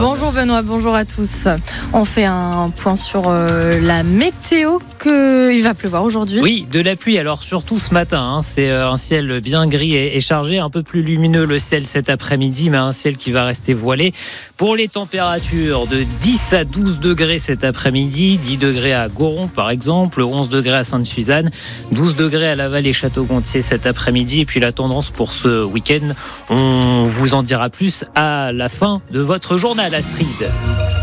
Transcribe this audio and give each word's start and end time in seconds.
Bonjour 0.00 0.30
Benoît, 0.30 0.62
bonjour 0.62 0.94
à 0.94 1.04
tous. 1.04 1.48
On 1.92 2.04
fait 2.04 2.24
un 2.24 2.68
point 2.70 2.94
sur 2.94 3.24
euh, 3.26 3.80
la 3.80 4.04
météo 4.04 4.78
qu'il 5.02 5.60
va 5.64 5.74
pleuvoir 5.74 6.04
aujourd'hui. 6.04 6.38
Oui, 6.40 6.68
de 6.70 6.78
la 6.78 6.94
pluie. 6.94 7.18
Alors 7.18 7.42
surtout 7.42 7.80
ce 7.80 7.92
matin, 7.92 8.22
hein, 8.22 8.42
c'est 8.44 8.70
euh, 8.70 8.88
un 8.88 8.96
ciel 8.96 9.40
bien 9.40 9.66
gris 9.66 9.96
et, 9.96 10.20
chargé, 10.20 10.60
un 10.60 10.70
peu 10.70 10.84
plus 10.84 11.02
lumineux 11.02 11.46
le 11.46 11.58
ciel 11.58 11.84
cet 11.84 12.10
après-midi, 12.10 12.70
mais 12.70 12.76
un 12.76 12.92
ciel 12.92 13.16
qui 13.16 13.32
va 13.32 13.42
rester 13.42 13.74
voilé. 13.74 14.14
Pour 14.56 14.76
les 14.76 14.86
températures 14.86 15.88
de 15.88 16.04
10 16.20 16.52
à 16.52 16.64
12 16.64 17.00
degrés 17.00 17.38
cet 17.38 17.64
après-midi, 17.64 18.36
10 18.36 18.56
degrés 18.56 18.94
à 18.94 19.08
Goron 19.08 19.48
par 19.48 19.68
exemple, 19.68 20.22
11 20.22 20.48
degrés 20.48 20.76
à 20.76 20.84
Sainte-Suzanne, 20.84 21.50
12 21.90 22.14
degrés 22.14 22.50
à 22.50 22.54
Laval 22.54 22.86
et 22.86 22.92
Château-Gontier 22.92 23.62
cet 23.62 23.84
après-midi. 23.84 24.42
Et 24.42 24.44
puis 24.44 24.60
la 24.60 24.70
tendance 24.70 25.10
pour 25.10 25.32
ce 25.32 25.64
week-end, 25.64 26.14
on 26.50 27.02
vous 27.02 27.34
en 27.34 27.42
dira 27.42 27.68
plus 27.68 28.04
à 28.14 28.52
la 28.52 28.68
fin 28.68 29.00
de 29.10 29.20
votre 29.20 29.56
journal. 29.56 29.87
Astrid. 29.94 30.97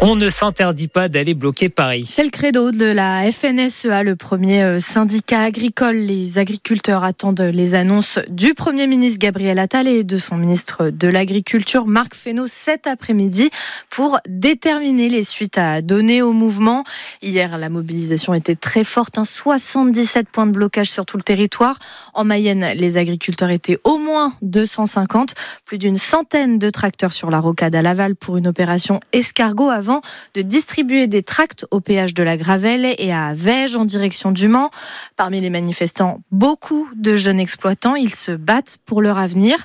On 0.00 0.14
ne 0.14 0.30
s'interdit 0.30 0.86
pas 0.86 1.08
d'aller 1.08 1.34
bloquer 1.34 1.68
Paris. 1.68 2.04
C'est 2.08 2.22
le 2.22 2.30
credo 2.30 2.70
de 2.70 2.84
la 2.84 3.28
FNSEA, 3.32 4.04
le 4.04 4.14
premier 4.14 4.62
euh, 4.62 4.78
syndicat 4.78 5.42
agricole. 5.42 5.96
Les 5.96 6.38
agriculteurs 6.38 7.02
attendent 7.02 7.40
les 7.40 7.74
annonces 7.74 8.20
du 8.28 8.54
Premier 8.54 8.86
ministre 8.86 9.18
Gabriel 9.18 9.58
Attal 9.58 9.88
et 9.88 10.04
de 10.04 10.16
son 10.16 10.36
ministre 10.36 10.90
de 10.90 11.08
l'Agriculture 11.08 11.88
Marc 11.88 12.14
Fesneau 12.14 12.46
cet 12.46 12.86
après-midi 12.86 13.50
pour 13.90 14.20
déterminer 14.28 15.08
les 15.08 15.24
suites 15.24 15.58
à 15.58 15.82
donner 15.82 16.22
au 16.22 16.32
mouvement. 16.32 16.84
Hier, 17.20 17.58
la 17.58 17.68
mobilisation 17.68 18.34
était 18.34 18.54
très 18.54 18.84
forte, 18.84 19.18
hein, 19.18 19.24
77 19.24 20.28
points 20.28 20.46
de 20.46 20.52
blocage 20.52 20.92
sur 20.92 21.06
tout 21.06 21.16
le 21.16 21.24
territoire. 21.24 21.76
En 22.14 22.22
Mayenne, 22.22 22.68
les 22.76 22.98
agriculteurs 22.98 23.50
étaient 23.50 23.80
au 23.82 23.98
moins 23.98 24.32
250, 24.42 25.34
plus 25.64 25.78
d'une 25.78 25.98
centaine 25.98 26.60
de 26.60 26.70
tracteurs 26.70 27.12
sur 27.12 27.32
la 27.32 27.40
rocade 27.40 27.74
à 27.74 27.82
Laval 27.82 28.14
pour 28.14 28.36
une 28.36 28.46
opération 28.46 29.00
escargot 29.12 29.70
avant 29.70 29.87
de 30.34 30.42
distribuer 30.42 31.06
des 31.06 31.22
tracts 31.22 31.66
au 31.70 31.80
péage 31.80 32.14
de 32.14 32.22
la 32.22 32.36
Gravelle 32.36 32.94
et 32.98 33.12
à 33.12 33.32
Vège 33.34 33.76
en 33.76 33.84
direction 33.84 34.30
du 34.30 34.48
Mans. 34.48 34.70
Parmi 35.16 35.40
les 35.40 35.50
manifestants, 35.50 36.20
beaucoup 36.30 36.88
de 36.96 37.16
jeunes 37.16 37.40
exploitants. 37.40 37.96
Ils 37.96 38.14
se 38.14 38.32
battent 38.32 38.78
pour 38.86 39.02
leur 39.02 39.18
avenir. 39.18 39.56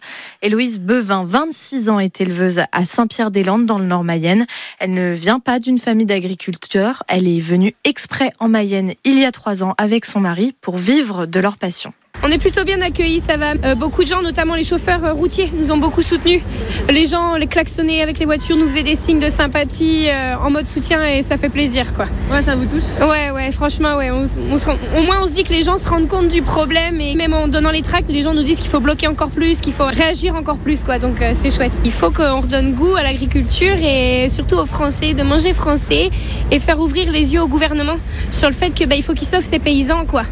Héloïse 0.42 0.80
Bevin, 0.80 1.24
26 1.24 1.90
ans, 1.90 2.00
est 2.00 2.22
éleveuse 2.22 2.62
à 2.72 2.86
Saint-Pierre-des-Landes 2.86 3.66
dans 3.66 3.80
le 3.80 3.86
Nord 3.86 4.04
Mayenne. 4.04 4.46
Elle 4.80 4.94
ne 4.94 5.14
vient 5.14 5.40
pas 5.40 5.60
d'une 5.60 5.78
famille 5.78 6.06
d'agriculteurs. 6.06 7.04
Elle 7.08 7.28
est 7.28 7.40
venue 7.40 7.76
exprès 7.84 8.32
en 8.40 8.50
Mayenne 8.50 8.94
il 9.04 9.20
y 9.20 9.26
a 9.26 9.32
trois 9.32 9.64
ans 9.64 9.74
avec 9.78 10.06
son 10.06 10.20
mari 10.20 10.54
pour 10.62 10.78
vivre 10.78 11.26
de 11.26 11.40
leur 11.40 11.58
passion. 11.58 11.94
On 12.26 12.30
est 12.30 12.38
plutôt 12.38 12.64
bien 12.64 12.80
accueillis, 12.80 13.20
ça 13.20 13.36
va. 13.36 13.52
Euh, 13.66 13.76
beaucoup 13.76 14.02
de 14.04 14.08
gens, 14.08 14.22
notamment 14.22 14.56
les 14.56 14.64
chauffeurs 14.64 15.04
euh, 15.04 15.12
routiers, 15.12 15.52
nous 15.54 15.72
ont 15.72 15.78
beaucoup 15.78 16.02
soutenus. 16.02 16.42
Les 16.90 17.06
gens, 17.06 17.36
les 17.36 17.48
klaxonnés 17.48 18.02
avec 18.02 18.18
les 18.18 18.24
voitures, 18.26 18.56
nous 18.56 18.66
faisaient 18.66 18.82
des 18.84 18.96
signes 18.96 19.20
de 19.20 19.28
sympathie 19.28 20.06
euh, 20.08 20.36
en 20.38 20.50
mode 20.50 20.66
soutien 20.66 21.06
et 21.06 21.22
ça 21.22 21.36
fait 21.36 21.50
plaisir, 21.50 21.94
quoi. 21.94 22.06
Ouais, 22.32 22.42
ça 22.42 22.56
vous 22.56 22.64
touche? 22.66 22.84
Ouais, 23.02 23.32
ouais, 23.32 23.52
franchement, 23.52 23.98
ouais. 23.98 24.10
On, 24.10 24.24
on 24.54 24.58
se 24.58 24.66
rend- 24.68 24.78
au 24.98 25.02
moins, 25.04 25.18
on 25.22 25.28
se 25.28 25.34
dit 25.34 25.44
que 25.44 25.52
les 25.52 25.64
gens 25.64 25.78
se 25.78 25.90
rendent 25.90 26.08
compte 26.08 26.30
du 26.30 26.42
problème 26.42 27.02
et 27.02 27.14
même 27.16 27.34
en 27.34 27.50
donnant 27.50 27.72
les 27.72 27.82
tracts, 27.82 28.10
les 28.10 28.22
gens 28.22 28.34
nous 28.34 28.44
disent 28.44 28.62
qu'il 28.62 28.72
faut 28.72 28.80
bloquer 28.80 29.08
encore 29.08 29.30
plus, 29.32 29.60
qu'il 29.60 29.74
faut 29.74 29.84
réagir 29.86 30.34
encore 30.36 30.58
plus, 30.60 30.86
quoi. 30.86 31.00
Donc 31.00 31.18
c'est 31.34 31.50
chouette. 31.54 31.74
Il 31.84 31.92
faut 31.92 32.12
qu'on 32.12 32.40
redonne 32.40 32.74
goût 32.74 32.96
à 32.96 33.04
l'agriculture 33.04 33.76
et 33.84 34.30
surtout 34.30 34.56
aux 34.56 34.66
Français 34.66 35.14
de 35.14 35.24
manger 35.24 35.52
français 35.52 36.10
et 36.52 36.60
faire 36.60 36.80
ouvrir 36.80 37.12
les 37.12 37.34
yeux 37.34 37.42
au 37.42 37.48
gouvernement 37.48 37.98
sur 38.32 38.48
le 38.48 38.56
fait 38.56 38.70
que 38.70 38.86
bah, 38.86 38.96
il 38.96 39.04
faut 39.04 39.14
qu'ils 39.14 39.28
sauvent 39.28 39.44
ces 39.44 39.60
paysans, 39.60 40.06
quoi. 40.06 40.24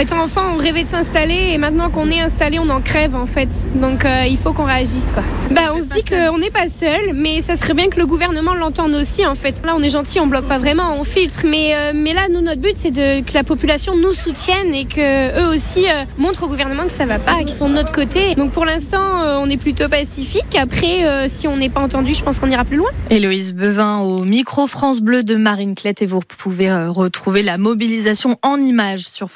Étant 0.00 0.22
enfant, 0.22 0.40
on 0.54 0.56
rêvait 0.56 0.82
de 0.82 0.88
s'installer 0.88 1.50
et 1.52 1.58
maintenant 1.58 1.90
qu'on 1.90 2.10
est 2.10 2.20
installé, 2.20 2.58
on 2.58 2.68
en 2.70 2.80
crève 2.80 3.14
en 3.14 3.26
fait. 3.26 3.66
Donc 3.76 4.04
euh, 4.04 4.24
il 4.28 4.38
faut 4.38 4.52
qu'on 4.52 4.64
réagisse 4.64 5.12
quoi. 5.12 5.22
Bah, 5.50 5.72
on 5.76 5.80
se 5.80 5.88
dit 5.88 6.02
qu'on 6.02 6.38
n'est 6.38 6.50
pas 6.50 6.66
seul, 6.66 7.12
mais 7.14 7.40
ça 7.40 7.56
serait 7.56 7.74
bien 7.74 7.88
que 7.88 8.00
le 8.00 8.06
gouvernement 8.06 8.54
l'entende 8.54 8.94
aussi 8.94 9.24
en 9.26 9.34
fait. 9.34 9.62
Là, 9.64 9.74
on 9.76 9.82
est 9.82 9.90
gentil, 9.90 10.18
on 10.18 10.26
bloque 10.26 10.48
pas 10.48 10.58
vraiment, 10.58 10.98
on 10.98 11.04
filtre. 11.04 11.40
Mais, 11.46 11.74
euh, 11.74 11.92
mais 11.94 12.14
là, 12.14 12.22
nous, 12.30 12.40
notre 12.40 12.60
but, 12.60 12.74
c'est 12.74 12.90
que 12.90 13.34
la 13.34 13.44
population 13.44 13.94
nous 13.94 14.14
soutienne 14.14 14.74
et 14.74 14.86
que 14.86 15.40
eux 15.40 15.54
aussi 15.54 15.86
euh, 15.86 16.04
montrent 16.16 16.44
au 16.44 16.48
gouvernement 16.48 16.84
que 16.84 16.92
ça 16.92 17.04
va 17.04 17.18
pas, 17.18 17.40
qu'ils 17.40 17.52
sont 17.52 17.68
de 17.68 17.74
notre 17.74 17.92
côté. 17.92 18.34
Donc 18.34 18.50
pour 18.50 18.64
l'instant, 18.64 19.02
on 19.40 19.48
est 19.50 19.58
plutôt 19.58 19.88
pacifique. 19.88 20.56
Après, 20.58 21.28
si 21.28 21.46
on 21.46 21.58
n'est 21.58 21.70
pas 21.70 21.80
entendu, 21.80 22.14
je 22.14 22.24
pense 22.24 22.38
qu'on 22.38 22.50
ira 22.50 22.64
plus 22.64 22.78
loin. 22.78 22.90
Héloïse 23.10 23.54
Bevin 23.54 23.98
au 23.98 24.24
micro 24.24 24.66
France 24.66 25.00
Bleu 25.00 25.22
de 25.22 25.36
Marine 25.36 25.74
Clette 25.74 26.02
et 26.02 26.06
vous 26.06 26.20
pouvez 26.20 26.72
retrouver 26.72 27.42
la 27.42 27.58
mobilisation 27.58 28.38
en 28.42 28.60
images 28.60 29.04
sur 29.04 29.30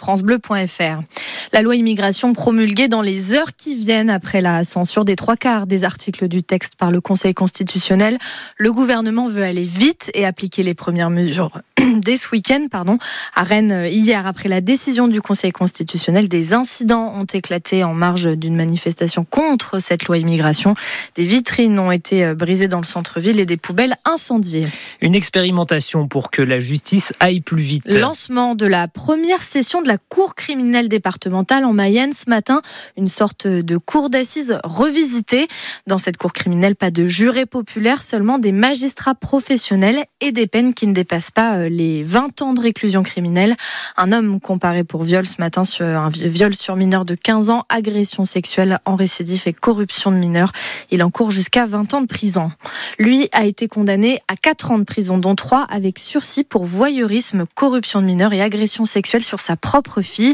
La 1.52 1.62
loi 1.62 1.76
immigration 1.76 2.32
promulguée 2.32 2.88
dans 2.88 3.02
les 3.02 3.34
heures 3.34 3.54
qui 3.56 3.74
viennent 3.74 4.10
après 4.10 4.40
la 4.40 4.64
censure 4.64 5.04
des 5.04 5.16
trois 5.16 5.36
quarts 5.36 5.66
des 5.66 5.84
articles 5.84 6.28
du 6.28 6.42
texte 6.42 6.74
par 6.76 6.90
le 6.90 7.00
Conseil 7.00 7.34
constitutionnel. 7.34 8.18
Le 8.56 8.72
gouvernement 8.72 9.28
veut 9.28 9.42
aller 9.42 9.64
vite 9.64 10.10
et 10.14 10.24
appliquer 10.24 10.62
les 10.62 10.74
premières 10.74 11.10
mesures 11.10 11.60
dès 12.00 12.16
ce 12.16 12.28
week-end, 12.30 12.66
pardon. 12.70 12.98
À 13.34 13.42
Rennes, 13.42 13.72
euh, 13.72 13.88
hier, 13.88 14.26
après 14.26 14.48
la 14.48 14.60
décision 14.60 15.08
du 15.08 15.20
Conseil 15.20 15.52
constitutionnel, 15.52 16.28
des 16.28 16.54
incidents 16.54 17.12
ont 17.16 17.24
éclaté 17.24 17.84
en 17.84 17.94
marge 17.94 18.36
d'une 18.36 18.56
manifestation 18.56 19.24
contre 19.24 19.80
cette 19.80 20.04
loi 20.04 20.18
immigration. 20.18 20.74
Des 21.16 21.24
vitrines 21.24 21.78
ont 21.78 21.90
été 21.90 22.24
euh, 22.24 22.34
brisées 22.34 22.68
dans 22.68 22.80
le 22.80 22.86
centre-ville 22.86 23.40
et 23.40 23.46
des 23.46 23.56
poubelles 23.56 23.96
incendiées. 24.04 24.66
Une 25.00 25.14
expérimentation 25.14 26.08
pour 26.08 26.30
que 26.30 26.42
la 26.42 26.60
justice 26.60 27.12
aille 27.20 27.40
plus 27.40 27.62
vite. 27.62 27.82
Lancement 27.86 28.54
de 28.54 28.66
la 28.66 28.88
première 28.88 29.42
session 29.42 29.82
de 29.82 29.88
la 29.88 29.98
Cour 29.98 30.34
criminelle 30.36 30.88
départementale 30.88 31.64
en 31.64 31.72
Mayenne 31.72 32.12
ce 32.12 32.30
matin, 32.30 32.62
une 32.96 33.08
sorte 33.08 33.46
de 33.46 33.76
cour 33.76 34.10
d'assises 34.10 34.58
revisitée. 34.62 35.48
Dans 35.86 35.98
cette 35.98 36.16
cour 36.16 36.32
criminelle, 36.32 36.76
pas 36.76 36.90
de 36.90 37.06
jurés 37.06 37.46
populaires, 37.46 38.02
seulement 38.02 38.38
des 38.38 38.52
magistrats 38.52 39.14
professionnels 39.14 40.04
et 40.20 40.30
des 40.30 40.46
peines 40.46 40.74
qui 40.74 40.86
ne 40.86 40.92
dépassent 40.92 41.30
pas 41.30 41.56
euh, 41.56 41.68
les 41.68 42.04
20 42.04 42.42
ans 42.42 42.54
de 42.54 42.60
réclusion 42.60 43.02
criminelle. 43.02 43.56
Un 43.96 44.12
homme 44.12 44.40
comparé 44.40 44.84
pour 44.84 45.02
viol 45.02 45.26
ce 45.26 45.40
matin 45.40 45.64
sur 45.64 45.84
un 45.84 46.10
viol 46.10 46.54
sur 46.54 46.76
mineur 46.76 47.04
de 47.04 47.14
15 47.14 47.50
ans, 47.50 47.64
agression 47.68 48.24
sexuelle 48.24 48.78
en 48.84 48.94
récidif 48.94 49.46
et 49.46 49.52
corruption 49.52 50.12
de 50.12 50.16
mineurs. 50.16 50.52
Il 50.90 51.02
encourt 51.02 51.30
jusqu'à 51.30 51.66
20 51.66 51.94
ans 51.94 52.00
de 52.00 52.06
prison. 52.06 52.50
Lui 52.98 53.28
a 53.32 53.46
été 53.46 53.68
condamné 53.68 54.20
à 54.28 54.36
4 54.36 54.72
ans 54.72 54.78
de 54.78 54.84
prison, 54.84 55.18
dont 55.18 55.34
3 55.34 55.66
avec 55.68 55.98
sursis 55.98 56.44
pour 56.44 56.64
voyeurisme, 56.64 57.46
corruption 57.54 58.00
de 58.00 58.06
mineurs 58.06 58.32
et 58.32 58.42
agression 58.42 58.84
sexuelle 58.84 59.24
sur 59.24 59.40
sa 59.40 59.56
propre 59.56 60.02
fille. 60.02 60.25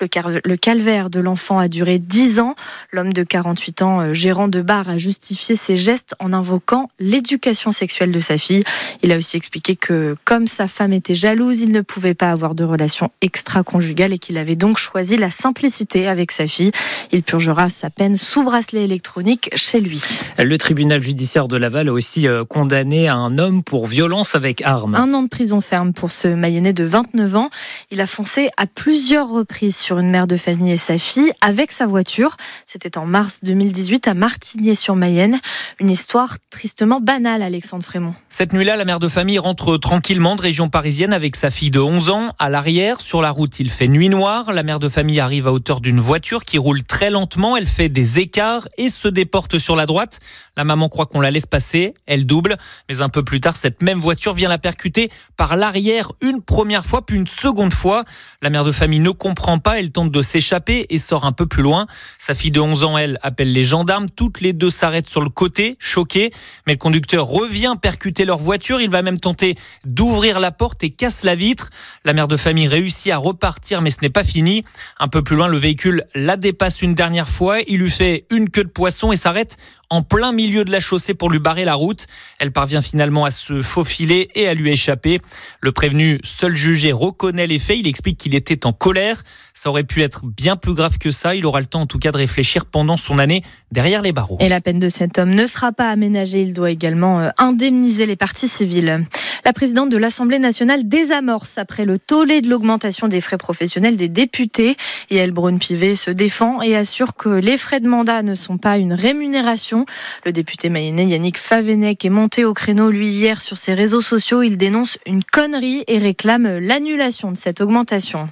Le, 0.00 0.06
car- 0.08 0.30
le 0.44 0.56
calvaire 0.56 1.10
de 1.10 1.20
l'enfant 1.20 1.58
a 1.58 1.68
duré 1.68 1.98
10 1.98 2.40
ans. 2.40 2.54
L'homme 2.92 3.12
de 3.12 3.22
48 3.22 3.82
ans, 3.82 4.00
euh, 4.00 4.14
gérant 4.14 4.48
de 4.48 4.62
bar, 4.62 4.88
a 4.88 4.96
justifié 4.96 5.56
ses 5.56 5.76
gestes 5.76 6.14
en 6.20 6.32
invoquant 6.32 6.88
l'éducation 6.98 7.72
sexuelle 7.72 8.12
de 8.12 8.20
sa 8.20 8.38
fille. 8.38 8.64
Il 9.02 9.12
a 9.12 9.16
aussi 9.16 9.36
expliqué 9.36 9.76
que 9.76 10.16
comme 10.24 10.46
sa 10.46 10.68
femme 10.68 10.92
était 10.92 11.14
jalouse, 11.14 11.60
il 11.60 11.72
ne 11.72 11.80
pouvait 11.80 12.14
pas 12.14 12.30
avoir 12.30 12.54
de 12.54 12.64
relation 12.64 13.10
extra-conjugale 13.20 14.12
et 14.12 14.18
qu'il 14.18 14.38
avait 14.38 14.56
donc 14.56 14.78
choisi 14.78 15.16
la 15.16 15.30
simplicité 15.30 16.06
avec 16.08 16.30
sa 16.30 16.46
fille. 16.46 16.70
Il 17.12 17.22
purgera 17.22 17.68
sa 17.68 17.90
peine 17.90 18.16
sous 18.16 18.42
bracelet 18.44 18.84
électronique 18.84 19.50
chez 19.54 19.80
lui. 19.80 20.02
Le 20.38 20.56
tribunal 20.58 21.02
judiciaire 21.02 21.48
de 21.48 21.56
Laval 21.56 21.88
a 21.88 21.92
aussi 21.92 22.28
euh, 22.28 22.44
condamné 22.44 23.08
un 23.08 23.38
homme 23.38 23.62
pour 23.62 23.86
violence 23.86 24.34
avec 24.34 24.62
arme. 24.62 24.94
Un 24.94 25.12
an 25.14 25.22
de 25.22 25.28
prison 25.28 25.60
ferme 25.60 25.92
pour 25.92 26.10
ce 26.10 26.28
Mayennais 26.28 26.72
de 26.72 26.84
29 26.84 27.36
ans. 27.36 27.50
Il 27.90 28.00
a 28.00 28.06
foncé 28.06 28.50
à 28.56 28.66
plusieurs 28.66 29.33
reprises 29.34 29.76
sur 29.76 29.98
une 29.98 30.10
mère 30.10 30.26
de 30.26 30.36
famille 30.36 30.72
et 30.72 30.78
sa 30.78 30.98
fille 30.98 31.32
avec 31.40 31.72
sa 31.72 31.86
voiture. 31.86 32.36
C'était 32.66 32.96
en 32.96 33.04
mars 33.04 33.40
2018 33.42 34.08
à 34.08 34.14
Martigny-sur-Mayenne. 34.14 35.38
Une 35.80 35.90
histoire 35.90 36.38
tristement 36.50 37.00
banale, 37.00 37.42
Alexandre 37.42 37.84
Frémont. 37.84 38.14
Cette 38.30 38.52
nuit-là, 38.52 38.76
la 38.76 38.84
mère 38.84 39.00
de 39.00 39.08
famille 39.08 39.38
rentre 39.38 39.76
tranquillement 39.76 40.36
de 40.36 40.42
région 40.42 40.68
parisienne 40.68 41.12
avec 41.12 41.36
sa 41.36 41.50
fille 41.50 41.70
de 41.70 41.80
11 41.80 42.10
ans. 42.10 42.32
À 42.38 42.48
l'arrière, 42.48 43.00
sur 43.00 43.20
la 43.20 43.30
route, 43.30 43.60
il 43.60 43.70
fait 43.70 43.88
nuit 43.88 44.08
noire. 44.08 44.52
La 44.52 44.62
mère 44.62 44.78
de 44.80 44.88
famille 44.88 45.20
arrive 45.20 45.46
à 45.46 45.52
hauteur 45.52 45.80
d'une 45.80 46.00
voiture 46.00 46.44
qui 46.44 46.58
roule 46.58 46.84
très 46.84 47.10
lentement. 47.10 47.56
Elle 47.56 47.66
fait 47.66 47.88
des 47.88 48.18
écarts 48.20 48.68
et 48.78 48.88
se 48.88 49.08
déporte 49.08 49.58
sur 49.58 49.76
la 49.76 49.86
droite. 49.86 50.20
La 50.56 50.64
maman 50.64 50.88
croit 50.88 51.06
qu'on 51.06 51.20
la 51.20 51.30
laisse 51.30 51.46
passer. 51.46 51.94
Elle 52.06 52.26
double. 52.26 52.56
Mais 52.88 53.02
un 53.02 53.08
peu 53.08 53.22
plus 53.22 53.40
tard, 53.40 53.56
cette 53.56 53.82
même 53.82 54.00
voiture 54.00 54.32
vient 54.32 54.48
la 54.48 54.58
percuter 54.58 55.10
par 55.36 55.56
l'arrière 55.56 56.12
une 56.20 56.42
première 56.42 56.86
fois, 56.86 57.04
puis 57.04 57.16
une 57.16 57.26
seconde 57.26 57.74
fois. 57.74 58.04
La 58.42 58.50
mère 58.50 58.64
de 58.64 58.72
famille 58.72 59.00
ne 59.00 59.10
comprend 59.24 59.58
pas. 59.58 59.78
Elle 59.78 59.90
tente 59.90 60.10
de 60.10 60.20
s'échapper 60.20 60.84
et 60.90 60.98
sort 60.98 61.24
un 61.24 61.32
peu 61.32 61.46
plus 61.46 61.62
loin. 61.62 61.86
Sa 62.18 62.34
fille 62.34 62.50
de 62.50 62.60
11 62.60 62.84
ans, 62.84 62.98
elle, 62.98 63.18
appelle 63.22 63.52
les 63.52 63.64
gendarmes. 63.64 64.10
Toutes 64.14 64.42
les 64.42 64.52
deux 64.52 64.68
s'arrêtent 64.68 65.08
sur 65.08 65.22
le 65.22 65.30
côté, 65.30 65.76
choquées. 65.78 66.30
Mais 66.66 66.74
le 66.74 66.78
conducteur 66.78 67.26
revient 67.26 67.72
percuter 67.80 68.26
leur 68.26 68.36
voiture. 68.36 68.82
Il 68.82 68.90
va 68.90 69.00
même 69.00 69.18
tenter 69.18 69.56
d'ouvrir 69.86 70.40
la 70.40 70.50
porte 70.50 70.84
et 70.84 70.90
casse 70.90 71.22
la 71.22 71.36
vitre. 71.36 71.70
La 72.04 72.12
mère 72.12 72.28
de 72.28 72.36
famille 72.36 72.68
réussit 72.68 73.12
à 73.12 73.16
repartir, 73.16 73.80
mais 73.80 73.90
ce 73.90 74.02
n'est 74.02 74.10
pas 74.10 74.24
fini. 74.24 74.62
Un 75.00 75.08
peu 75.08 75.22
plus 75.22 75.36
loin, 75.36 75.48
le 75.48 75.56
véhicule 75.56 76.04
la 76.14 76.36
dépasse 76.36 76.82
une 76.82 76.94
dernière 76.94 77.30
fois. 77.30 77.60
Il 77.66 77.78
lui 77.78 77.90
fait 77.90 78.26
une 78.28 78.50
queue 78.50 78.64
de 78.64 78.68
poisson 78.68 79.10
et 79.10 79.16
s'arrête 79.16 79.56
en 79.94 80.02
plein 80.02 80.32
milieu 80.32 80.64
de 80.64 80.72
la 80.72 80.80
chaussée 80.80 81.14
pour 81.14 81.30
lui 81.30 81.38
barrer 81.38 81.64
la 81.64 81.74
route. 81.74 82.06
Elle 82.40 82.50
parvient 82.50 82.82
finalement 82.82 83.24
à 83.24 83.30
se 83.30 83.62
faufiler 83.62 84.28
et 84.34 84.48
à 84.48 84.54
lui 84.54 84.70
échapper. 84.70 85.20
Le 85.60 85.70
prévenu, 85.70 86.18
seul 86.24 86.56
jugé, 86.56 86.90
reconnaît 86.90 87.46
les 87.46 87.60
faits. 87.60 87.78
Il 87.78 87.86
explique 87.86 88.18
qu'il 88.18 88.34
était 88.34 88.66
en 88.66 88.72
colère. 88.72 89.22
Ça 89.54 89.70
aurait 89.70 89.84
pu 89.84 90.02
être 90.02 90.26
bien 90.26 90.56
plus 90.56 90.74
grave 90.74 90.98
que 90.98 91.12
ça. 91.12 91.36
Il 91.36 91.46
aura 91.46 91.60
le 91.60 91.66
temps 91.66 91.82
en 91.82 91.86
tout 91.86 92.00
cas 92.00 92.10
de 92.10 92.16
réfléchir 92.16 92.66
pendant 92.66 92.96
son 92.96 93.20
année 93.20 93.44
derrière 93.70 94.02
les 94.02 94.10
barreaux. 94.10 94.38
Et 94.40 94.48
la 94.48 94.60
peine 94.60 94.80
de 94.80 94.88
cet 94.88 95.18
homme 95.18 95.30
ne 95.30 95.46
sera 95.46 95.70
pas 95.70 95.90
aménagée. 95.90 96.42
Il 96.42 96.54
doit 96.54 96.72
également 96.72 97.20
euh, 97.20 97.30
indemniser 97.38 98.04
les 98.04 98.16
parties 98.16 98.48
civiles. 98.48 99.06
La 99.44 99.52
présidente 99.52 99.90
de 99.90 99.98
l'Assemblée 99.98 100.38
nationale 100.38 100.88
désamorce 100.88 101.58
après 101.58 101.84
le 101.84 101.98
tollé 101.98 102.40
de 102.40 102.48
l'augmentation 102.48 103.08
des 103.08 103.20
frais 103.20 103.36
professionnels 103.36 103.98
des 103.98 104.08
députés. 104.08 104.74
Et 105.10 105.16
elle, 105.16 105.32
Braun-Pivet, 105.32 105.96
se 105.96 106.10
défend 106.10 106.62
et 106.62 106.74
assure 106.74 107.14
que 107.14 107.28
les 107.28 107.58
frais 107.58 107.80
de 107.80 107.88
mandat 107.88 108.22
ne 108.22 108.34
sont 108.34 108.56
pas 108.56 108.78
une 108.78 108.94
rémunération. 108.94 109.84
Le 110.24 110.32
député 110.32 110.70
mayennais 110.70 111.04
Yannick 111.04 111.36
Favenec 111.36 112.02
est 112.06 112.10
monté 112.10 112.46
au 112.46 112.54
créneau, 112.54 112.90
lui, 112.90 113.08
hier 113.08 113.42
sur 113.42 113.58
ses 113.58 113.74
réseaux 113.74 114.00
sociaux. 114.00 114.40
Il 114.40 114.56
dénonce 114.56 114.96
une 115.04 115.22
connerie 115.22 115.84
et 115.88 115.98
réclame 115.98 116.58
l'annulation 116.58 117.30
de 117.30 117.36
cette 117.36 117.60
augmentation. 117.60 118.30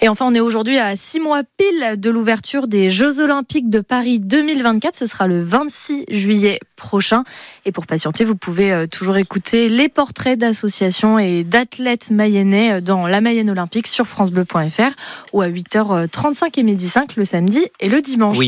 Et 0.00 0.08
enfin, 0.08 0.26
on 0.26 0.34
est 0.34 0.40
aujourd'hui 0.40 0.78
à 0.78 0.96
six 0.96 1.20
mois 1.20 1.42
pile 1.56 2.00
de 2.00 2.10
l'ouverture 2.10 2.68
des 2.68 2.90
Jeux 2.90 3.20
Olympiques 3.20 3.70
de 3.70 3.80
Paris 3.80 4.18
2024. 4.18 4.96
Ce 4.96 5.06
sera 5.06 5.26
le 5.26 5.42
26 5.42 6.04
juillet 6.08 6.60
prochain. 6.76 7.24
Et 7.64 7.72
pour 7.72 7.86
patienter, 7.86 8.24
vous 8.24 8.36
pouvez 8.36 8.72
euh, 8.72 8.86
toujours 8.86 9.16
écouter 9.16 9.68
les 9.68 9.88
portraits 9.88 10.38
d'associations 10.38 11.18
et 11.18 11.44
d'athlètes 11.44 12.10
mayennais 12.10 12.74
euh, 12.74 12.80
dans 12.80 13.06
la 13.06 13.20
Mayenne 13.20 13.50
Olympique 13.50 13.86
sur 13.86 14.06
FranceBleu.fr 14.06 14.94
ou 15.32 15.42
à 15.42 15.48
8h35 15.48 16.58
et 16.58 16.62
midi 16.62 16.88
5 16.88 17.16
le 17.16 17.24
samedi 17.24 17.66
et 17.80 17.88
le 17.88 18.00
dimanche. 18.00 18.38